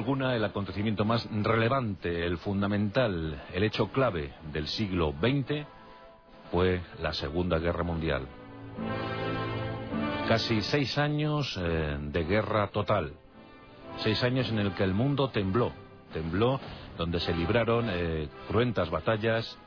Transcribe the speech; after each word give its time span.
Alguna, 0.00 0.34
el 0.34 0.42
acontecimiento 0.42 1.04
más 1.04 1.28
relevante, 1.30 2.24
el 2.24 2.38
fundamental, 2.38 3.42
el 3.52 3.62
hecho 3.62 3.88
clave 3.88 4.32
del 4.50 4.66
siglo 4.66 5.12
XX 5.20 5.66
fue 6.50 6.80
la 7.02 7.12
Segunda 7.12 7.58
Guerra 7.58 7.82
Mundial. 7.82 8.26
Casi 10.26 10.62
seis 10.62 10.96
años 10.96 11.54
eh, 11.62 11.98
de 12.00 12.24
guerra 12.24 12.68
total. 12.68 13.12
Seis 13.98 14.24
años 14.24 14.48
en 14.48 14.60
el 14.60 14.72
que 14.72 14.84
el 14.84 14.94
mundo 14.94 15.28
tembló. 15.28 15.70
Tembló 16.14 16.58
donde 16.96 17.20
se 17.20 17.34
libraron 17.34 17.88
eh, 17.90 18.28
cruentas 18.48 18.88
batallas, 18.88 19.58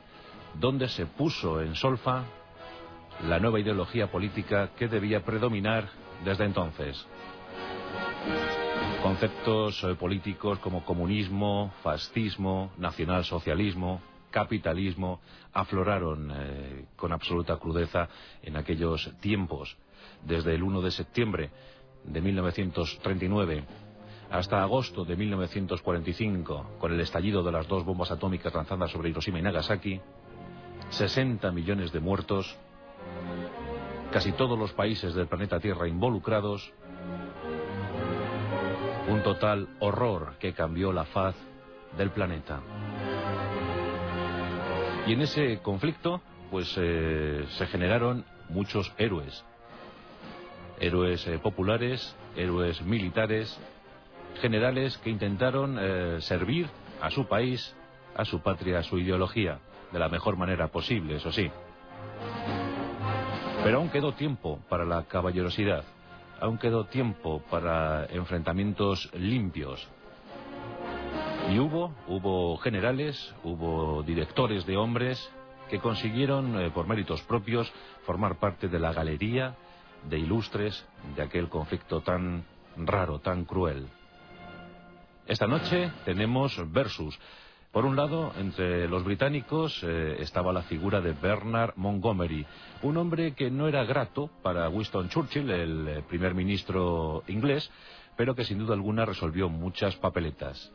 donde 0.54 0.88
se 0.88 1.06
puso 1.06 1.60
en 1.60 1.76
solfa 1.76 2.24
la 3.28 3.38
nueva 3.38 3.60
ideología 3.60 4.10
política 4.10 4.70
que 4.76 4.88
debía 4.88 5.24
predominar 5.24 5.88
desde 6.24 6.44
entonces. 6.44 7.06
Conceptos 9.04 9.84
eh, 9.84 9.94
políticos 9.96 10.58
como 10.60 10.82
comunismo, 10.82 11.74
fascismo, 11.82 12.72
nacionalsocialismo, 12.78 14.00
capitalismo 14.30 15.20
afloraron 15.52 16.32
eh, 16.34 16.86
con 16.96 17.12
absoluta 17.12 17.58
crudeza 17.58 18.08
en 18.42 18.56
aquellos 18.56 19.12
tiempos. 19.20 19.76
Desde 20.24 20.54
el 20.54 20.62
1 20.62 20.80
de 20.80 20.90
septiembre 20.90 21.50
de 22.02 22.22
1939 22.22 23.64
hasta 24.30 24.62
agosto 24.62 25.04
de 25.04 25.16
1945, 25.16 26.76
con 26.78 26.90
el 26.90 27.00
estallido 27.00 27.42
de 27.42 27.52
las 27.52 27.68
dos 27.68 27.84
bombas 27.84 28.10
atómicas 28.10 28.54
lanzadas 28.54 28.90
sobre 28.90 29.10
Hiroshima 29.10 29.38
y 29.38 29.42
Nagasaki, 29.42 30.00
60 30.88 31.52
millones 31.52 31.92
de 31.92 32.00
muertos, 32.00 32.56
casi 34.10 34.32
todos 34.32 34.58
los 34.58 34.72
países 34.72 35.14
del 35.14 35.26
planeta 35.26 35.60
Tierra 35.60 35.86
involucrados, 35.86 36.72
un 39.08 39.22
total 39.22 39.68
horror 39.80 40.34
que 40.38 40.52
cambió 40.52 40.92
la 40.92 41.04
faz 41.04 41.34
del 41.96 42.10
planeta. 42.10 42.60
Y 45.06 45.12
en 45.12 45.20
ese 45.20 45.60
conflicto, 45.60 46.20
pues 46.50 46.74
eh, 46.78 47.44
se 47.50 47.66
generaron 47.66 48.24
muchos 48.48 48.92
héroes. 48.96 49.44
Héroes 50.80 51.26
eh, 51.26 51.38
populares, 51.38 52.16
héroes 52.36 52.80
militares, 52.82 53.58
generales 54.40 54.96
que 54.98 55.10
intentaron 55.10 55.78
eh, 55.78 56.20
servir 56.20 56.68
a 57.00 57.10
su 57.10 57.26
país, 57.26 57.76
a 58.16 58.24
su 58.24 58.40
patria, 58.40 58.78
a 58.78 58.82
su 58.82 58.98
ideología, 58.98 59.58
de 59.92 59.98
la 59.98 60.08
mejor 60.08 60.36
manera 60.36 60.68
posible, 60.68 61.16
eso 61.16 61.30
sí. 61.30 61.50
Pero 63.62 63.78
aún 63.78 63.90
quedó 63.90 64.12
tiempo 64.12 64.60
para 64.68 64.84
la 64.84 65.04
caballerosidad 65.04 65.84
aún 66.40 66.58
quedó 66.58 66.84
tiempo 66.86 67.42
para 67.50 68.06
enfrentamientos 68.06 69.10
limpios. 69.14 69.86
Y 71.50 71.58
hubo, 71.58 71.94
hubo 72.08 72.56
generales, 72.58 73.34
hubo 73.42 74.02
directores 74.02 74.64
de 74.66 74.76
hombres 74.76 75.30
que 75.68 75.78
consiguieron, 75.78 76.60
eh, 76.60 76.70
por 76.70 76.86
méritos 76.86 77.22
propios, 77.22 77.70
formar 78.06 78.36
parte 78.36 78.68
de 78.68 78.78
la 78.78 78.92
galería 78.92 79.54
de 80.08 80.18
ilustres 80.18 80.84
de 81.16 81.22
aquel 81.22 81.48
conflicto 81.48 82.00
tan 82.00 82.44
raro, 82.76 83.20
tan 83.20 83.44
cruel. 83.44 83.88
Esta 85.26 85.46
noche 85.46 85.90
tenemos 86.04 86.60
Versus, 86.70 87.18
por 87.74 87.86
un 87.86 87.96
lado, 87.96 88.32
entre 88.38 88.86
los 88.86 89.02
británicos 89.02 89.82
eh, 89.82 90.18
estaba 90.20 90.52
la 90.52 90.62
figura 90.62 91.00
de 91.00 91.12
Bernard 91.12 91.72
Montgomery, 91.74 92.46
un 92.82 92.96
hombre 92.96 93.34
que 93.34 93.50
no 93.50 93.66
era 93.66 93.84
grato 93.84 94.30
para 94.44 94.68
Winston 94.68 95.08
Churchill, 95.08 95.50
el 95.50 95.88
eh, 95.88 96.04
primer 96.08 96.34
ministro 96.34 97.24
inglés, 97.26 97.68
pero 98.16 98.36
que 98.36 98.44
sin 98.44 98.60
duda 98.60 98.74
alguna 98.74 99.04
resolvió 99.04 99.48
muchas 99.48 99.96
papeletas. 99.96 100.70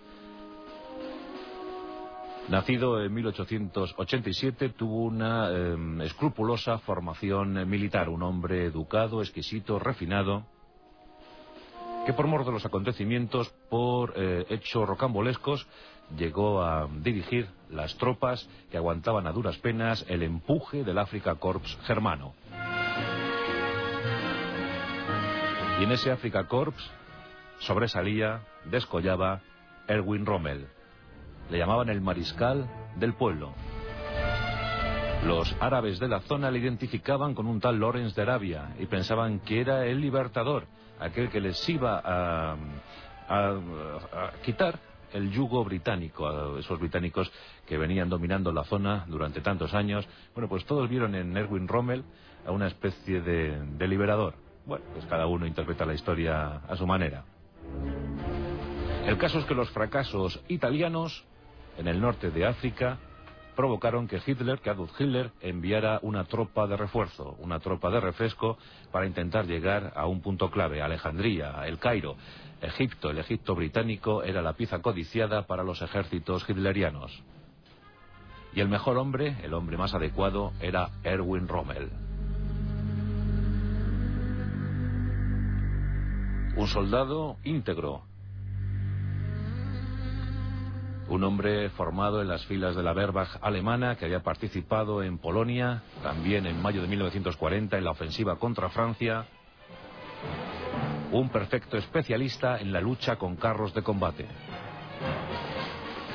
Nacido 2.49 3.01
en 3.01 3.13
1887, 3.13 4.69
tuvo 4.69 5.03
una 5.03 5.51
em, 5.51 6.01
escrupulosa 6.01 6.79
formación 6.79 7.69
militar, 7.69 8.09
un 8.09 8.23
hombre 8.23 8.65
educado, 8.65 9.21
exquisito, 9.21 9.79
refinado, 9.79 10.43
que 12.05 12.13
por 12.13 12.27
mor 12.27 12.45
los 12.47 12.65
acontecimientos, 12.65 13.49
por 13.69 14.13
eh, 14.15 14.45
hechos 14.49 14.87
rocambolescos, 14.87 15.67
llegó 16.17 16.63
a 16.63 16.87
dirigir 17.01 17.47
las 17.69 17.95
tropas 17.97 18.49
que 18.71 18.77
aguantaban 18.77 19.27
a 19.27 19.31
duras 19.31 19.57
penas 19.57 20.05
el 20.07 20.23
empuje 20.23 20.83
del 20.83 20.97
Afrika 20.97 21.35
Corps 21.35 21.77
germano. 21.83 22.33
Y 25.79 25.83
en 25.83 25.91
ese 25.91 26.11
Afrika 26.11 26.47
Corps 26.47 26.91
sobresalía, 27.59 28.41
descollaba 28.65 29.41
Erwin 29.87 30.25
Rommel. 30.25 30.67
Le 31.49 31.57
llamaban 31.57 31.89
el 31.89 32.01
mariscal 32.01 32.69
del 32.97 33.13
pueblo. 33.13 33.53
Los 35.25 35.53
árabes 35.59 35.99
de 35.99 36.07
la 36.07 36.21
zona 36.21 36.49
le 36.49 36.59
identificaban 36.59 37.35
con 37.35 37.45
un 37.45 37.59
tal 37.59 37.77
Lorenz 37.77 38.15
de 38.15 38.21
Arabia 38.21 38.69
y 38.79 38.85
pensaban 38.85 39.39
que 39.39 39.59
era 39.59 39.85
el 39.85 39.99
libertador, 39.99 40.65
aquel 40.99 41.29
que 41.29 41.41
les 41.41 41.67
iba 41.67 42.01
a, 42.03 42.55
a 43.27 44.31
quitar 44.43 44.79
el 45.13 45.31
yugo 45.31 45.63
británico, 45.63 46.57
esos 46.57 46.79
británicos 46.79 47.31
que 47.65 47.77
venían 47.77 48.09
dominando 48.09 48.51
la 48.51 48.63
zona 48.63 49.05
durante 49.07 49.41
tantos 49.41 49.73
años. 49.73 50.07
Bueno, 50.33 50.47
pues 50.49 50.65
todos 50.65 50.89
vieron 50.89 51.15
en 51.15 51.35
Erwin 51.35 51.67
Rommel 51.67 52.03
a 52.45 52.51
una 52.51 52.67
especie 52.67 53.21
de, 53.21 53.87
liberador. 53.87 54.35
Bueno, 54.65 54.85
pues 54.93 55.05
cada 55.05 55.27
uno 55.27 55.45
interpreta 55.45 55.85
la 55.85 55.93
historia 55.93 56.61
a 56.67 56.75
su 56.75 56.85
manera. 56.85 57.23
El 59.05 59.17
caso 59.17 59.39
es 59.39 59.45
que 59.45 59.55
los 59.55 59.69
fracasos 59.71 60.39
italianos 60.47 61.23
en 61.77 61.87
el 61.87 61.99
norte 61.99 62.29
de 62.29 62.45
África 62.45 62.97
provocaron 63.59 64.07
que 64.07 64.21
Hitler, 64.25 64.59
que 64.59 64.69
Adolf 64.69 64.91
Hitler, 64.97 65.31
enviara 65.41 65.99
una 66.01 66.23
tropa 66.23 66.65
de 66.65 66.77
refuerzo, 66.77 67.35
una 67.39 67.59
tropa 67.59 67.89
de 67.89 67.99
refresco 67.99 68.57
para 68.89 69.05
intentar 69.05 69.47
llegar 69.47 69.91
a 69.97 70.05
un 70.07 70.21
punto 70.21 70.49
clave, 70.49 70.81
Alejandría, 70.81 71.67
el 71.67 71.77
Cairo. 71.77 72.15
Egipto, 72.61 73.09
el 73.09 73.17
Egipto 73.17 73.55
británico, 73.55 74.23
era 74.23 74.41
la 74.41 74.53
pieza 74.53 74.81
codiciada 74.81 75.45
para 75.45 75.65
los 75.65 75.81
ejércitos 75.81 76.49
hitlerianos. 76.49 77.21
Y 78.53 78.61
el 78.61 78.69
mejor 78.69 78.97
hombre, 78.97 79.35
el 79.43 79.53
hombre 79.53 79.75
más 79.75 79.93
adecuado, 79.93 80.53
era 80.61 80.91
Erwin 81.03 81.49
Rommel. 81.49 81.89
Un 86.55 86.67
soldado 86.69 87.35
íntegro. 87.43 88.08
Un 91.09 91.23
hombre 91.23 91.69
formado 91.71 92.21
en 92.21 92.27
las 92.27 92.45
filas 92.45 92.75
de 92.75 92.83
la 92.83 92.93
Wehrmacht 92.93 93.37
alemana 93.41 93.95
que 93.95 94.05
había 94.05 94.21
participado 94.21 95.01
en 95.01 95.17
Polonia, 95.17 95.81
también 96.03 96.45
en 96.45 96.61
mayo 96.61 96.81
de 96.81 96.87
1940 96.87 97.77
en 97.77 97.83
la 97.83 97.91
ofensiva 97.91 98.37
contra 98.37 98.69
Francia 98.69 99.25
un 101.11 101.29
perfecto 101.29 101.77
especialista 101.77 102.59
en 102.59 102.71
la 102.71 102.81
lucha 102.81 103.15
con 103.15 103.35
carros 103.35 103.73
de 103.73 103.81
combate. 103.81 104.25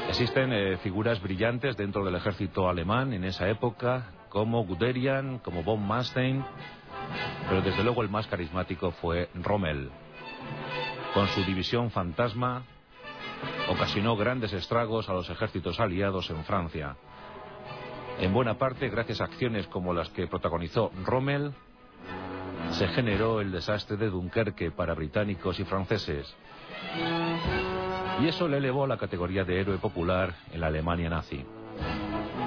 Existen 0.08 0.52
eh, 0.52 0.76
figuras 0.78 1.20
brillantes 1.20 1.76
dentro 1.76 2.04
del 2.04 2.14
ejército 2.14 2.68
alemán 2.68 3.12
en 3.12 3.24
esa 3.24 3.48
época, 3.48 4.12
como 4.28 4.64
Guderian, 4.64 5.38
como 5.38 5.62
von 5.64 5.84
Manstein, 5.84 6.44
pero 7.48 7.62
desde 7.62 7.82
luego 7.82 8.02
el 8.02 8.10
más 8.10 8.26
carismático 8.26 8.92
fue 8.92 9.28
Rommel. 9.34 9.90
Con 11.14 11.26
su 11.28 11.42
división 11.44 11.90
fantasma, 11.90 12.62
ocasionó 13.68 14.16
grandes 14.16 14.52
estragos 14.52 15.08
a 15.08 15.12
los 15.12 15.28
ejércitos 15.30 15.80
aliados 15.80 16.30
en 16.30 16.44
Francia. 16.44 16.96
En 18.18 18.32
buena 18.32 18.54
parte, 18.58 18.88
gracias 18.88 19.20
a 19.20 19.24
acciones 19.24 19.66
como 19.66 19.92
las 19.92 20.08
que 20.10 20.26
protagonizó 20.26 20.90
Rommel, 21.04 21.52
se 22.72 22.88
generó 22.88 23.40
el 23.40 23.52
desastre 23.52 23.96
de 23.96 24.10
Dunkerque 24.10 24.70
para 24.70 24.94
británicos 24.94 25.58
y 25.60 25.64
franceses. 25.64 26.34
Y 28.20 28.28
eso 28.28 28.48
le 28.48 28.58
elevó 28.58 28.84
a 28.84 28.88
la 28.88 28.96
categoría 28.96 29.44
de 29.44 29.60
héroe 29.60 29.78
popular 29.78 30.34
en 30.52 30.60
la 30.60 30.68
Alemania 30.68 31.10
nazi. 31.10 31.44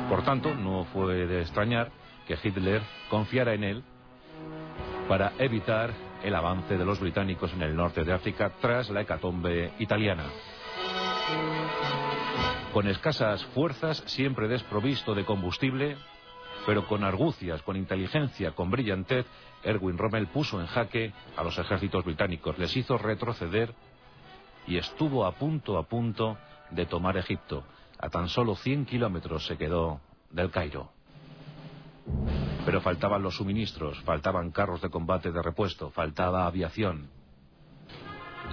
Por 0.10 0.24
tanto, 0.24 0.54
no 0.56 0.86
fue 0.86 1.28
de 1.28 1.42
extrañar 1.42 1.92
que 2.28 2.38
Hitler 2.42 2.82
confiara 3.10 3.54
en 3.54 3.64
él 3.64 3.84
para 5.08 5.34
evitar 5.38 5.92
el 6.24 6.36
avance 6.36 6.78
de 6.78 6.86
los 6.86 7.00
británicos 7.00 7.54
en 7.54 7.62
el 7.62 7.76
norte 7.76 8.04
de 8.04 8.14
África 8.14 8.52
tras 8.62 8.90
la 8.90 9.02
hecatombe 9.02 9.74
italiana. 9.80 10.26
Con 12.74 12.88
escasas 12.88 13.44
fuerzas, 13.48 14.04
siempre 14.06 14.48
desprovisto 14.48 15.16
de 15.16 15.26
combustible, 15.26 15.98
pero 16.66 16.86
con 16.86 17.04
argucias, 17.04 17.62
con 17.64 17.76
inteligencia, 17.76 18.52
con 18.52 18.70
brillantez, 18.70 19.26
Erwin 19.64 19.98
Rommel 19.98 20.28
puso 20.28 20.60
en 20.62 20.68
jaque 20.68 21.14
a 21.36 21.44
los 21.44 21.58
ejércitos 21.58 22.06
británicos, 22.06 22.58
les 22.60 22.76
hizo 22.76 22.98
retroceder 22.98 23.74
y 24.68 24.78
estuvo 24.78 25.26
a 25.26 25.32
punto, 25.32 25.78
a 25.78 25.84
punto 25.84 26.38
de 26.72 26.86
tomar 26.86 27.18
Egipto. 27.18 27.64
A 28.00 28.10
tan 28.10 28.30
solo 28.30 28.56
100 28.56 28.86
kilómetros 28.86 29.46
se 29.46 29.58
quedó 29.58 30.02
del 30.30 30.52
Cairo. 30.52 30.92
Pero 32.66 32.82
faltaban 32.82 33.24
los 33.24 33.38
suministros, 33.38 34.00
faltaban 34.02 34.52
carros 34.52 34.82
de 34.82 34.90
combate 34.90 35.32
de 35.32 35.42
repuesto, 35.42 35.90
faltaba 35.90 36.46
aviación. 36.46 37.10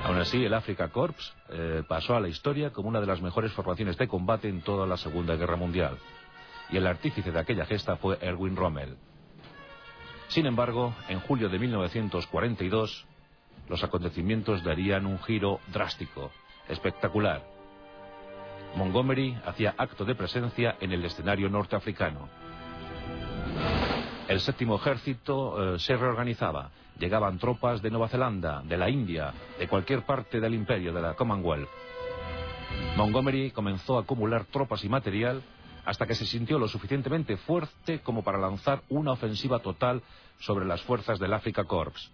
Aún 0.02 0.18
así, 0.18 0.44
el 0.44 0.52
Africa 0.52 0.88
Corps 0.88 1.34
eh, 1.50 1.82
pasó 1.88 2.14
a 2.14 2.20
la 2.20 2.28
historia 2.28 2.70
como 2.70 2.88
una 2.88 3.00
de 3.00 3.06
las 3.06 3.22
mejores 3.22 3.52
formaciones 3.52 3.96
de 3.96 4.08
combate 4.08 4.48
en 4.48 4.60
toda 4.62 4.86
la 4.86 4.96
Segunda 4.96 5.36
Guerra 5.36 5.56
Mundial. 5.56 5.98
Y 6.70 6.76
el 6.76 6.86
artífice 6.86 7.30
de 7.30 7.38
aquella 7.38 7.64
gesta 7.64 7.96
fue 7.96 8.18
Erwin 8.20 8.56
Rommel. 8.56 8.96
Sin 10.28 10.46
embargo, 10.46 10.94
en 11.08 11.20
julio 11.20 11.48
de 11.48 11.58
1942, 11.58 13.06
los 13.68 13.84
acontecimientos 13.84 14.62
darían 14.62 15.06
un 15.06 15.18
giro 15.20 15.60
drástico, 15.72 16.32
espectacular. 16.68 17.42
Montgomery 18.76 19.38
hacía 19.46 19.74
acto 19.78 20.04
de 20.04 20.14
presencia 20.14 20.76
en 20.80 20.92
el 20.92 21.04
escenario 21.04 21.48
norteafricano. 21.48 22.28
El 24.26 24.40
séptimo 24.40 24.76
ejército 24.76 25.74
eh, 25.74 25.78
se 25.78 25.96
reorganizaba. 25.96 26.70
Llegaban 26.98 27.38
tropas 27.38 27.82
de 27.82 27.90
Nueva 27.90 28.08
Zelanda, 28.08 28.62
de 28.62 28.78
la 28.78 28.88
India, 28.88 29.34
de 29.58 29.68
cualquier 29.68 30.02
parte 30.06 30.40
del 30.40 30.54
imperio, 30.54 30.94
de 30.94 31.02
la 31.02 31.14
Commonwealth. 31.14 31.68
Montgomery 32.96 33.50
comenzó 33.50 33.98
a 33.98 34.02
acumular 34.02 34.46
tropas 34.46 34.82
y 34.84 34.88
material 34.88 35.42
hasta 35.84 36.06
que 36.06 36.14
se 36.14 36.24
sintió 36.24 36.58
lo 36.58 36.68
suficientemente 36.68 37.36
fuerte 37.36 38.00
como 38.00 38.22
para 38.22 38.38
lanzar 38.38 38.82
una 38.88 39.12
ofensiva 39.12 39.58
total 39.58 40.02
sobre 40.38 40.64
las 40.64 40.80
fuerzas 40.82 41.18
del 41.18 41.34
Africa 41.34 41.64
Corps. 41.64 42.10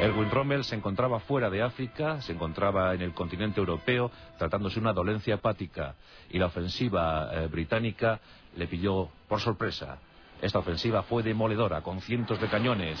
Erwin 0.00 0.30
Rommel 0.30 0.62
se 0.62 0.76
encontraba 0.76 1.18
fuera 1.20 1.50
de 1.50 1.62
África, 1.62 2.20
se 2.22 2.32
encontraba 2.32 2.94
en 2.94 3.02
el 3.02 3.14
continente 3.14 3.58
europeo, 3.58 4.12
tratándose 4.38 4.78
una 4.78 4.92
dolencia 4.92 5.34
hepática, 5.34 5.96
y 6.30 6.38
la 6.38 6.46
ofensiva 6.46 7.30
eh, 7.32 7.48
británica 7.48 8.20
le 8.56 8.68
pilló 8.68 9.08
por 9.28 9.40
sorpresa. 9.40 9.98
Esta 10.42 10.58
ofensiva 10.58 11.04
fue 11.04 11.22
demoledora, 11.22 11.82
con 11.82 12.00
cientos 12.00 12.40
de 12.40 12.48
cañones, 12.48 13.00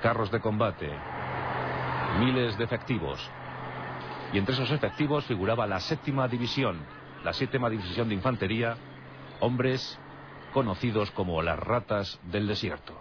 carros 0.00 0.30
de 0.30 0.38
combate, 0.38 0.88
miles 2.20 2.56
de 2.56 2.62
efectivos. 2.62 3.28
Y 4.32 4.38
entre 4.38 4.54
esos 4.54 4.70
efectivos 4.70 5.24
figuraba 5.24 5.66
la 5.66 5.80
séptima 5.80 6.28
división, 6.28 6.78
la 7.24 7.32
séptima 7.32 7.68
división 7.68 8.08
de 8.08 8.14
infantería, 8.14 8.76
hombres 9.40 9.98
conocidos 10.54 11.10
como 11.10 11.42
las 11.42 11.58
ratas 11.58 12.20
del 12.30 12.46
desierto. 12.46 12.96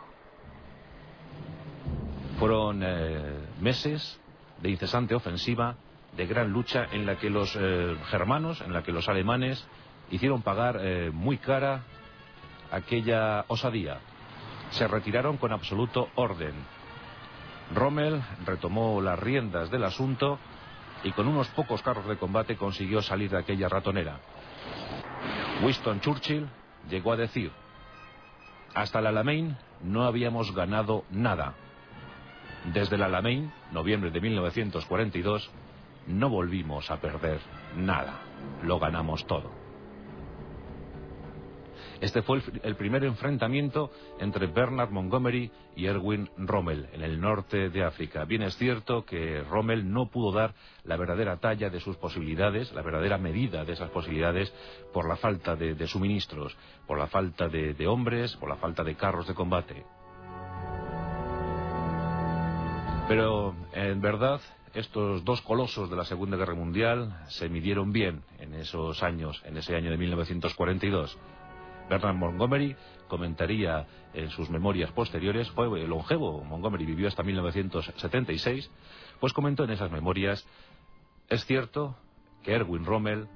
Fueron 2.40 2.82
eh, 2.84 3.38
meses 3.60 4.20
de 4.64 4.72
incesante 4.72 5.14
ofensiva, 5.14 5.76
de 6.18 6.26
gran 6.26 6.50
lucha 6.52 6.88
en 6.92 7.06
la 7.06 7.20
que 7.20 7.30
los 7.30 7.56
eh, 7.56 7.96
germanos, 8.10 8.62
en 8.62 8.74
la 8.74 8.82
que 8.82 8.92
los 8.92 9.08
alemanes 9.08 9.64
hicieron 10.10 10.42
pagar 10.42 10.80
eh, 10.82 11.12
muy 11.14 11.38
cara 11.38 11.84
aquella 12.72 13.46
osadía. 13.48 14.00
Se 14.72 14.88
retiraron 14.88 15.38
con 15.38 15.52
absoluto 15.52 16.10
orden. 16.16 16.54
Rommel 17.76 18.22
retomó 18.46 19.02
las 19.02 19.20
riendas 19.20 19.70
del 19.70 19.84
asunto 19.84 20.40
y 21.04 21.12
con 21.12 21.28
unos 21.28 21.48
pocos 21.50 21.82
carros 21.82 22.08
de 22.08 22.18
combate 22.18 22.56
consiguió 22.56 23.02
salir 23.02 23.32
de 23.32 23.40
aquella 23.40 23.70
ratonera. 23.70 24.20
Winston 25.64 26.00
Churchill 26.02 26.48
llegó 26.90 27.14
a 27.14 27.18
decir, 27.18 27.52
hasta 28.74 29.00
el 29.00 29.08
Alamein 29.08 29.58
no 29.84 30.04
habíamos 30.04 30.54
ganado 30.56 31.04
nada. 31.10 31.54
Desde 32.74 32.96
el 32.96 33.04
Alamein, 33.04 33.52
noviembre 33.72 34.12
de 34.12 34.22
1942, 34.22 35.50
no 36.08 36.30
volvimos 36.30 36.90
a 36.90 36.98
perder 36.98 37.40
nada. 37.76 38.20
Lo 38.64 38.80
ganamos 38.80 39.26
todo. 39.28 39.61
Este 42.02 42.24
fue 42.24 42.42
el, 42.64 42.76
primer 42.76 43.04
enfrentamiento 43.04 43.92
entre 44.20 44.48
Bernard 44.48 44.90
Montgomery 44.90 45.52
y 45.76 45.86
Erwin 45.86 46.30
Rommel 46.36 46.88
en 46.94 47.04
el 47.04 47.22
norte 47.22 47.70
de 47.70 47.84
África. 47.84 48.26
Bien 48.26 48.42
es 48.42 48.58
cierto 48.58 49.06
que 49.06 49.44
Rommel 49.44 49.92
no 49.92 50.10
pudo 50.10 50.32
dar 50.32 50.56
la 50.84 50.98
verdadera 50.98 51.38
talla 51.38 51.70
de 51.70 51.80
sus 51.80 51.98
posibilidades, 51.98 52.74
la 52.74 52.82
verdadera 52.82 53.20
medida 53.20 53.64
de 53.66 53.74
esas 53.74 53.92
posibilidades 53.92 54.52
por 54.92 55.08
la 55.08 55.16
falta 55.16 55.56
de, 55.56 55.88
suministros, 55.88 56.58
por 56.88 56.98
la 56.98 57.06
falta 57.06 57.48
de 57.48 57.88
hombres, 57.88 58.36
por 58.38 58.50
la 58.50 58.56
falta 58.56 58.84
de 58.84 58.96
carros 58.96 59.28
de 59.28 59.36
combate. 59.36 59.86
Pero 63.08 63.54
en 63.74 64.00
verdad 64.02 64.42
estos 64.74 65.26
dos 65.26 65.42
colosos 65.42 65.90
de 65.90 65.98
la 65.98 66.06
Segunda 66.06 66.38
Guerra 66.38 66.56
Mundial 66.56 67.26
se 67.28 67.50
midieron 67.50 67.92
bien 67.92 68.24
en 68.40 68.54
esos 68.54 69.04
años, 69.04 69.42
en 69.46 69.58
ese 69.58 69.76
año 69.76 69.92
de 69.92 69.98
1942. 69.98 71.18
Bernard 71.92 72.16
Montgomery 72.16 72.74
comentaría 73.10 73.86
en 74.14 74.30
sus 74.30 74.50
memorias 74.50 74.90
posteriores, 74.94 75.52
fue 75.52 75.68
longevo, 75.86 76.42
Montgomery 76.42 76.86
vivió 76.86 77.10
hasta 77.10 77.22
1976, 77.22 78.72
pues 79.20 79.34
comentó 79.34 79.66
en 79.66 79.72
esas 79.72 79.92
memorias, 79.92 80.48
es 81.28 81.46
cierto 81.46 81.98
que 82.44 82.54
Erwin 82.54 82.86
Rommel 82.86 83.28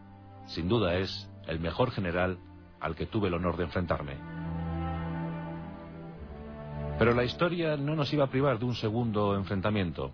sin 0.45 0.69
duda 0.69 0.95
es 0.95 1.29
el 1.47 1.59
mejor 1.59 1.91
general 1.91 2.37
al 2.79 2.95
que 2.95 3.05
tuve 3.05 3.27
el 3.27 3.33
honor 3.33 3.57
de 3.57 3.65
enfrentarme. 3.65 4.13
Pero 6.97 7.13
la 7.13 7.25
historia 7.25 7.75
no 7.75 7.93
nos 7.97 8.13
iba 8.13 8.23
a 8.23 8.29
privar 8.29 8.57
de 8.57 8.65
un 8.65 8.75
segundo 8.75 9.35
enfrentamiento. 9.35 10.13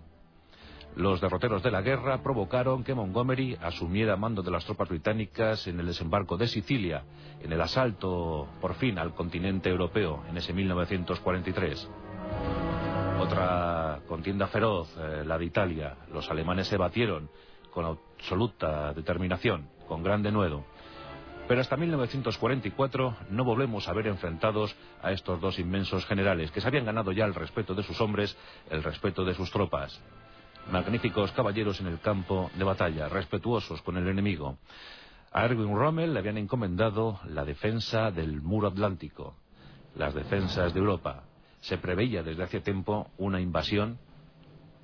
Los 0.96 1.22
derroteros 1.22 1.62
de 1.62 1.70
la 1.70 1.80
guerra 1.80 2.22
provocaron 2.22 2.84
que 2.84 2.94
Montgomery 2.94 3.56
asumiera 3.62 4.16
mando 4.16 4.42
de 4.42 4.50
las 4.50 4.64
tropas 4.66 4.90
británicas 4.90 5.66
en 5.66 5.80
el 5.80 5.86
desembarco 5.86 6.36
de 6.36 6.46
Sicilia, 6.46 7.02
en 7.40 7.50
el 7.50 7.60
asalto, 7.62 8.46
por 8.60 8.74
fin, 8.74 8.98
al 8.98 9.14
continente 9.14 9.70
europeo, 9.70 10.22
en 10.28 10.36
ese 10.36 10.52
1943. 10.52 11.88
Otra 13.20 14.00
contienda 14.06 14.48
feroz, 14.48 14.94
eh, 14.98 15.22
la 15.24 15.38
de 15.38 15.46
Italia. 15.46 15.96
Los 16.12 16.30
alemanes 16.30 16.66
se 16.66 16.76
batieron 16.76 17.30
con 17.70 17.86
absoluta 17.86 18.92
determinación, 18.92 19.68
con 19.88 20.02
gran 20.02 20.22
denuedo. 20.22 20.64
Pero 21.48 21.60
hasta 21.60 21.76
1944 21.76 23.16
no 23.30 23.44
volvemos 23.44 23.88
a 23.88 23.92
ver 23.94 24.08
enfrentados 24.08 24.76
a 25.02 25.10
estos 25.12 25.40
dos 25.40 25.58
inmensos 25.58 26.04
generales, 26.04 26.50
que 26.50 26.60
se 26.60 26.68
habían 26.68 26.84
ganado 26.84 27.12
ya 27.12 27.24
el 27.24 27.34
respeto 27.34 27.74
de 27.74 27.82
sus 27.82 28.00
hombres, 28.00 28.36
el 28.70 28.82
respeto 28.82 29.24
de 29.24 29.34
sus 29.34 29.50
tropas. 29.50 30.00
Magníficos 30.70 31.32
caballeros 31.32 31.80
en 31.80 31.88
el 31.88 32.00
campo 32.00 32.50
de 32.54 32.64
batalla, 32.64 33.08
respetuosos 33.08 33.82
con 33.82 33.96
el 33.96 34.08
enemigo. 34.08 34.58
A 35.32 35.44
Erwin 35.44 35.74
Rommel 35.74 36.12
le 36.12 36.18
habían 36.20 36.38
encomendado 36.38 37.18
la 37.26 37.44
defensa 37.44 38.10
del 38.10 38.40
muro 38.42 38.68
atlántico, 38.68 39.34
las 39.96 40.14
defensas 40.14 40.72
de 40.72 40.80
Europa. 40.80 41.24
Se 41.60 41.78
preveía 41.78 42.22
desde 42.22 42.42
hace 42.42 42.60
tiempo 42.60 43.10
una 43.18 43.40
invasión 43.40 43.98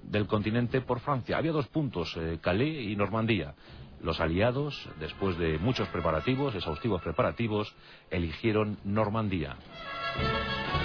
del 0.03 0.27
continente 0.27 0.81
por 0.81 1.01
Francia. 1.01 1.39
Había 1.39 1.53
dos 1.53 1.69
puntos, 1.69 2.17
eh, 2.17 2.39
Calais 2.41 2.89
y 2.89 2.97
Normandía. 2.97 3.55
Los 4.03 4.21
aliados, 4.21 4.89
después 5.01 5.37
de 5.39 5.59
muchos 5.59 5.89
preparativos, 5.89 6.55
exhaustivos 6.55 7.03
preparativos, 7.03 7.75
eligieron 8.11 8.79
Normandía. 8.85 9.57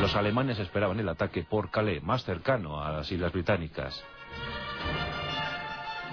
Los 0.01 0.15
alemanes 0.15 0.59
esperaban 0.59 0.99
el 0.99 1.09
ataque 1.09 1.43
por 1.43 1.69
Calais, 1.69 2.03
más 2.03 2.23
cercano 2.23 2.83
a 2.83 2.91
las 2.91 3.11
Islas 3.11 3.31
Británicas. 3.31 4.03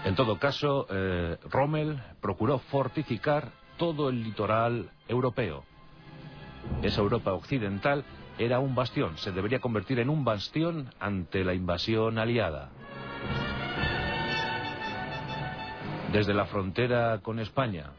En 0.05 0.15
todo 0.15 0.39
caso, 0.39 0.87
eh, 0.91 1.37
Rommel 1.51 2.01
procuró 2.21 2.59
fortificar 2.59 3.53
todo 3.77 4.09
el 4.09 4.23
litoral 4.23 4.91
europeo. 5.09 5.65
Esa 6.83 7.01
Europa 7.01 7.33
occidental 7.33 8.05
era 8.39 8.61
un 8.61 8.75
bastión, 8.75 9.19
se 9.19 9.33
debería 9.33 9.61
convertir 9.61 9.99
en 9.99 10.09
un 10.09 10.25
bastión 10.25 10.91
ante 10.99 11.45
la 11.45 11.55
invasión 11.55 12.19
aliada. 12.19 12.71
Desde 16.13 16.35
la 16.35 16.47
frontera 16.47 17.21
con 17.23 17.39
España 17.39 17.93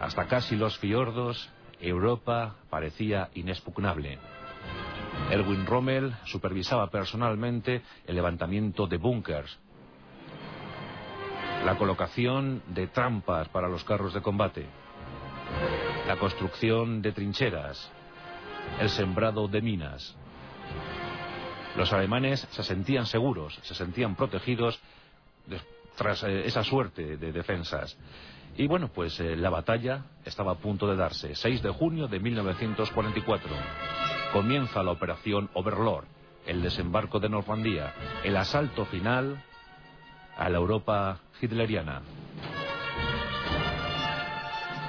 hasta 0.00 0.26
casi 0.26 0.54
los 0.54 0.78
fiordos, 0.78 1.50
Europa 1.80 2.54
parecía 2.70 3.30
inexpugnable. 3.34 4.18
Erwin 5.30 5.66
Rommel 5.66 6.14
supervisaba 6.24 6.88
personalmente 6.88 7.82
el 8.06 8.14
levantamiento 8.14 8.86
de 8.86 8.96
búnkers, 8.96 9.58
la 11.64 11.76
colocación 11.76 12.62
de 12.68 12.86
trampas 12.86 13.48
para 13.48 13.68
los 13.68 13.84
carros 13.84 14.14
de 14.14 14.22
combate, 14.22 14.66
la 16.06 16.16
construcción 16.16 17.02
de 17.02 17.12
trincheras, 17.12 17.90
el 18.80 18.88
sembrado 18.90 19.48
de 19.48 19.60
minas. 19.60 20.16
Los 21.76 21.92
alemanes 21.92 22.46
se 22.50 22.62
sentían 22.62 23.06
seguros, 23.06 23.58
se 23.62 23.74
sentían 23.74 24.16
protegidos 24.16 24.80
tras 25.96 26.22
eh, 26.24 26.46
esa 26.46 26.64
suerte 26.64 27.16
de 27.16 27.32
defensas. 27.32 27.98
Y 28.56 28.66
bueno, 28.66 28.88
pues 28.88 29.18
eh, 29.20 29.36
la 29.36 29.50
batalla 29.50 30.04
estaba 30.24 30.52
a 30.52 30.56
punto 30.56 30.88
de 30.88 30.96
darse. 30.96 31.34
6 31.34 31.62
de 31.62 31.70
junio 31.70 32.08
de 32.08 32.18
1944. 32.18 33.50
Comienza 34.32 34.82
la 34.82 34.90
operación 34.90 35.50
Overlord, 35.54 36.06
el 36.46 36.62
desembarco 36.62 37.20
de 37.20 37.28
Normandía, 37.28 37.94
el 38.24 38.36
asalto 38.36 38.84
final 38.86 39.42
a 40.38 40.48
la 40.48 40.58
Europa 40.58 41.18
hitleriana. 41.40 42.00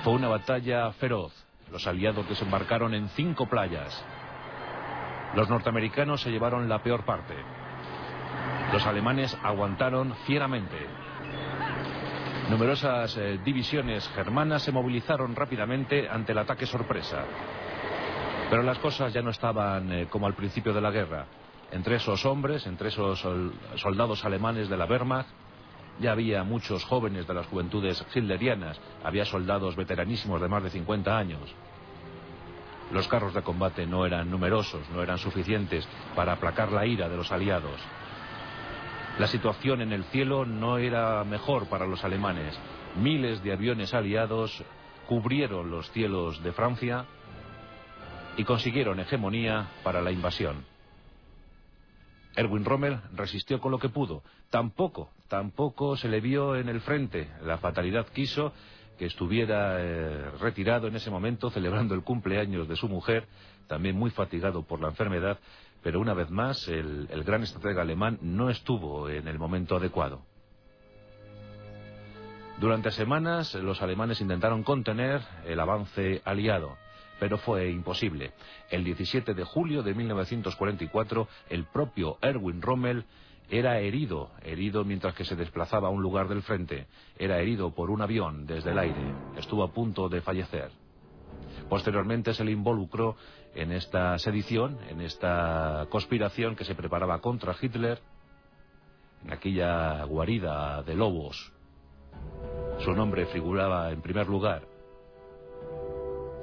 Fue 0.04 0.14
una 0.14 0.30
batalla 0.30 0.92
feroz. 0.94 1.34
Los 1.72 1.86
aliados 1.88 2.28
desembarcaron 2.30 2.94
en 2.94 3.10
cinco 3.10 3.48
playas. 3.48 4.06
Los 5.36 5.50
norteamericanos 5.50 6.22
se 6.22 6.32
llevaron 6.32 6.70
la 6.70 6.82
peor 6.82 7.04
parte. 7.04 7.36
Los 8.72 8.86
alemanes 8.86 9.38
aguantaron 9.44 10.16
fieramente. 10.26 10.78
Numerosas 12.50 13.16
eh, 13.18 13.40
divisiones 13.44 14.08
germanas 14.10 14.64
se 14.64 14.72
movilizaron 14.72 15.36
rápidamente 15.36 16.08
ante 16.10 16.32
el 16.32 16.38
ataque 16.38 16.66
sorpresa. 16.66 17.26
Pero 18.50 18.64
las 18.64 18.80
cosas 18.80 19.14
ya 19.14 19.22
no 19.22 19.30
estaban 19.30 19.92
eh, 19.92 20.08
como 20.10 20.26
al 20.26 20.34
principio 20.34 20.74
de 20.74 20.82
la 20.82 20.90
guerra. 20.90 21.26
Entre 21.72 21.98
esos 21.98 22.26
hombres, 22.26 22.66
entre 22.66 22.90
esos 22.90 23.24
soldados 23.76 24.26
alemanes 24.26 24.70
de 24.70 24.78
la 24.78 24.86
Wehrmacht, 24.86 25.30
ya 26.00 26.12
había 26.12 26.44
muchos 26.44 26.84
jóvenes 26.86 27.28
de 27.28 27.34
las 27.34 27.48
juventudes 27.48 28.06
hitlerianas, 28.14 28.80
había 29.04 29.26
soldados 29.26 29.76
veteranísimos 29.76 30.42
de 30.42 30.48
más 30.48 30.64
de 30.64 30.70
50 30.70 31.18
años. 31.18 31.42
Los 32.92 33.08
carros 33.08 33.34
de 33.34 33.44
combate 33.44 33.86
no 33.86 34.06
eran 34.06 34.32
numerosos, 34.32 34.90
no 34.90 35.04
eran 35.04 35.18
suficientes 35.18 35.88
para 36.16 36.34
aplacar 36.34 36.72
la 36.72 36.86
ira 36.86 37.08
de 37.08 37.18
los 37.18 37.32
aliados. 37.32 37.80
La 39.20 39.28
situación 39.28 39.82
en 39.82 39.92
el 39.92 40.06
cielo 40.06 40.46
no 40.46 40.78
era 40.78 41.24
mejor 41.24 41.68
para 41.68 41.86
los 41.86 42.04
alemanes. 42.04 42.58
Miles 42.96 43.44
de 43.44 43.52
aviones 43.52 43.94
aliados 43.94 44.64
cubrieron 45.08 45.70
los 45.70 45.92
cielos 45.92 46.42
de 46.42 46.52
Francia 46.54 47.06
y 48.38 48.44
consiguieron 48.44 49.00
hegemonía 49.00 49.68
para 49.84 50.02
la 50.02 50.12
invasión. 50.12 50.64
Erwin 52.36 52.64
Rommel 52.64 53.02
resistió 53.14 53.60
con 53.60 53.72
lo 53.72 53.80
que 53.80 53.90
pudo. 53.90 54.24
Tampoco, 54.50 55.12
tampoco 55.30 55.96
se 55.96 56.10
le 56.10 56.20
vio 56.20 56.56
en 56.56 56.68
el 56.68 56.82
frente. 56.82 57.30
La 57.44 57.58
fatalidad 57.58 58.08
quiso 58.08 58.52
que 58.98 59.06
estuviera 59.06 59.78
eh, 59.80 60.30
retirado 60.42 60.88
en 60.88 60.96
ese 60.96 61.10
momento 61.10 61.50
celebrando 61.50 61.96
el 61.96 62.04
cumpleaños 62.04 62.68
de 62.68 62.76
su 62.76 62.90
mujer, 62.90 63.26
también 63.68 63.96
muy 63.96 64.10
fatigado 64.10 64.64
por 64.64 64.82
la 64.82 64.90
enfermedad, 64.90 65.40
pero 65.82 66.02
una 66.02 66.14
vez 66.14 66.30
más 66.30 66.68
el, 66.68 67.08
gran 67.26 67.44
estratega 67.44 67.84
alemán 67.84 68.20
no 68.22 68.50
estuvo 68.50 69.08
en 69.08 69.30
el 69.30 69.40
momento 69.40 69.78
adecuado. 69.78 70.22
Durante 72.60 72.92
semanas 72.92 73.56
los 73.56 73.82
alemanes 73.82 74.20
intentaron 74.20 74.64
contener 74.64 75.22
el 75.46 75.62
avance 75.62 76.22
aliado, 76.26 76.76
pero 77.22 77.38
fue 77.38 77.70
imposible. 77.70 78.34
El 78.70 78.84
17 78.84 79.34
de 79.34 79.44
julio 79.46 79.82
de 79.82 79.94
1944 79.94 81.30
el 81.50 81.64
propio 81.68 82.18
Erwin 82.22 82.62
Rommel 82.62 83.06
era 83.50 83.80
herido, 83.80 84.30
herido 84.44 84.86
mientras 84.86 85.16
que 85.16 85.26
se 85.26 85.36
desplazaba 85.36 85.88
a 85.88 85.92
un 85.92 86.02
lugar 86.02 86.28
del 86.28 86.44
frente. 86.44 86.88
Era 87.18 87.40
herido 87.40 87.72
por 87.72 87.90
un 87.90 88.02
avión 88.02 88.46
desde 88.46 88.72
el 88.72 88.80
aire. 88.80 89.14
Estuvo 89.38 89.64
a 89.64 89.72
punto 89.72 90.08
de 90.08 90.22
fallecer. 90.22 90.72
Posteriormente 91.68 92.34
se 92.34 92.44
le 92.44 92.52
involucró 92.52 93.16
en 93.56 93.72
esta 93.72 94.18
sedición, 94.20 94.78
en 94.90 95.02
esta 95.02 95.88
conspiración 95.90 96.56
que 96.56 96.66
se 96.66 96.76
preparaba 96.76 97.20
contra 97.22 97.56
Hitler, 97.60 98.00
en 99.24 99.34
aquella 99.34 100.04
guarida 100.04 100.84
de 100.84 100.96
lobos. 100.96 101.52
Su 102.80 102.94
nombre 102.94 103.26
figuraba 103.28 103.92
en 103.92 104.02
primer 104.02 104.28
lugar. 104.28 104.64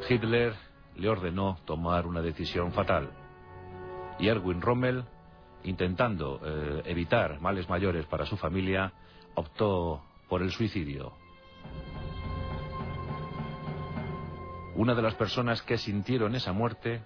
Hitler 0.08 0.54
le 0.96 1.08
ordenó 1.08 1.58
tomar 1.64 2.06
una 2.06 2.20
decisión 2.20 2.72
fatal. 2.72 3.10
Y 4.18 4.28
Erwin 4.28 4.60
Rommel, 4.60 5.04
intentando 5.64 6.40
eh, 6.44 6.82
evitar 6.86 7.40
males 7.40 7.68
mayores 7.68 8.06
para 8.06 8.26
su 8.26 8.36
familia, 8.36 8.92
optó 9.34 10.02
por 10.28 10.42
el 10.42 10.50
suicidio. 10.50 11.12
Una 14.74 14.94
de 14.94 15.02
las 15.02 15.14
personas 15.14 15.62
que 15.62 15.78
sintieron 15.78 16.34
esa 16.34 16.52
muerte 16.52 17.02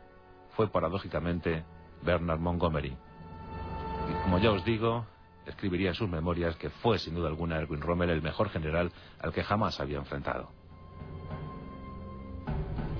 fue 0.56 0.68
paradójicamente 0.68 1.64
Bernard 2.02 2.40
Montgomery. 2.40 2.88
Y 2.88 4.22
como 4.24 4.38
ya 4.38 4.50
os 4.50 4.64
digo, 4.64 5.06
escribiría 5.46 5.90
en 5.90 5.94
sus 5.94 6.08
memorias 6.08 6.56
que 6.56 6.70
fue 6.70 6.98
sin 6.98 7.14
duda 7.14 7.28
alguna 7.28 7.58
Erwin 7.58 7.80
Rommel 7.80 8.10
el 8.10 8.22
mejor 8.22 8.48
general 8.50 8.90
al 9.20 9.32
que 9.32 9.44
jamás 9.44 9.78
había 9.80 9.98
enfrentado. 9.98 10.50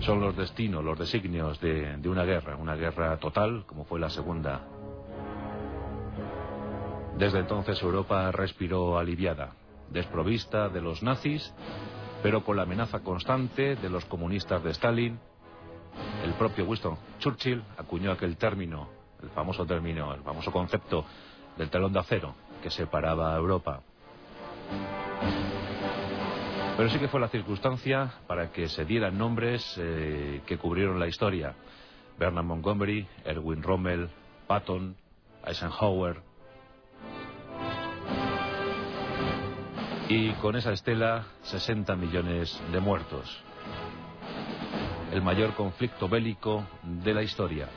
Son 0.01 0.21
los 0.21 0.37
destinos, 0.37 0.85
los 0.85 0.99
designios 0.99 1.61
de, 1.61 1.97
de 1.97 2.09
una 2.09 2.25
guerra, 2.25 2.57
una 2.57 2.77
guerra 2.77 3.19
total 3.19 3.65
como 3.67 3.85
fue 3.85 4.01
la 4.01 4.09
segunda. 4.09 4.63
Desde 7.17 7.41
entonces 7.41 7.81
Europa 7.83 8.31
respiró 8.33 8.99
aliviada, 8.99 9.53
desprovista 9.91 10.69
de 10.69 10.81
los 10.81 11.03
nazis 11.03 11.53
pero 12.23 12.45
con 12.45 12.57
la 12.57 12.63
amenaza 12.63 13.01
constante 13.01 13.77
de 13.77 13.89
los 13.89 14.05
comunistas 14.05 14.63
de 14.63 14.71
Stalin, 14.71 15.19
el 16.25 16.33
propio 16.35 16.67
Winston 16.67 16.97
Churchill 17.19 17.63
acuñó 17.79 18.13
aquel 18.13 18.37
término, 18.37 18.89
el 19.23 19.31
famoso 19.31 19.65
término, 19.67 20.13
el 20.15 20.21
famoso 20.21 20.53
concepto 20.53 21.05
del 21.57 21.71
telón 21.71 21.93
de 21.93 22.01
acero 22.01 22.35
que 22.63 22.71
separaba 22.71 23.35
a 23.35 23.39
Europa. 23.39 23.81
Pero 26.77 26.89
sí 26.91 26.99
que 26.99 27.09
fue 27.09 27.21
la 27.21 27.29
circunstancia 27.29 28.13
para 28.27 28.53
que 28.53 28.69
se 28.69 28.85
dieran 28.85 29.19
nombres 29.19 29.77
eh, 29.79 30.43
que 30.47 30.59
cubrieron 30.59 30.99
la 30.99 31.09
historia. 31.09 31.55
Bernard 32.19 32.45
Montgomery, 32.45 33.07
Erwin 33.25 33.63
Rommel, 33.63 34.09
Patton, 34.47 34.97
Eisenhower, 35.45 36.23
y 40.11 40.33
con 40.33 40.57
esa 40.57 40.73
estela 40.73 41.25
60 41.43 41.95
millones 41.95 42.61
de 42.73 42.81
muertos. 42.81 43.45
El 45.13 45.23
mayor 45.23 45.55
conflicto 45.55 46.09
bélico 46.09 46.67
de 46.83 47.15
la 47.15 47.23
historia. 47.23 47.69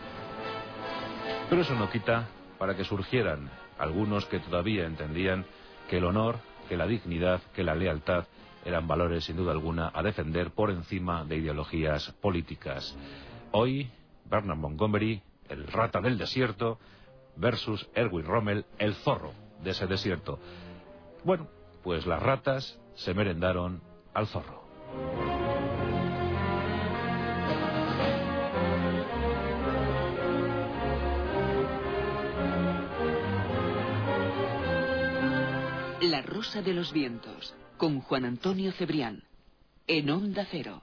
Pero 1.47 1.61
eso 1.61 1.75
no 1.75 1.91
quita 1.91 2.27
para 2.57 2.75
que 2.75 2.85
surgieran 2.85 3.51
algunos 3.77 4.25
que 4.25 4.39
todavía 4.39 4.87
entendían 4.87 5.45
que 5.87 5.97
el 5.97 6.05
honor, 6.05 6.39
que 6.67 6.75
la 6.75 6.87
dignidad, 6.87 7.39
que 7.53 7.63
la 7.63 7.75
lealtad 7.75 8.25
eran 8.65 8.87
valores 8.87 9.25
sin 9.25 9.35
duda 9.35 9.51
alguna 9.51 9.91
a 9.93 10.01
defender 10.01 10.49
por 10.49 10.71
encima 10.71 11.25
de 11.25 11.35
ideologías 11.35 12.13
políticas. 12.13 12.97
Hoy, 13.51 13.91
Bernard 14.25 14.57
Montgomery, 14.57 15.21
el 15.49 15.67
rata 15.67 16.01
del 16.01 16.17
desierto, 16.17 16.79
versus 17.35 17.87
Erwin 17.93 18.25
Rommel, 18.25 18.65
el 18.79 18.95
zorro 18.95 19.33
de 19.63 19.69
ese 19.69 19.85
desierto. 19.85 20.39
Bueno, 21.23 21.47
pues 21.83 22.07
las 22.07 22.21
ratas 22.21 22.79
se 22.95 23.13
merendaron 23.13 23.81
al 24.13 24.27
zorro. 24.27 24.63
La 36.01 36.21
Rosa 36.21 36.61
de 36.61 36.73
los 36.73 36.93
Vientos, 36.93 37.53
con 37.77 37.99
Juan 38.01 38.25
Antonio 38.25 38.71
Cebrián, 38.71 39.23
en 39.87 40.09
Onda 40.09 40.47
Cero. 40.49 40.71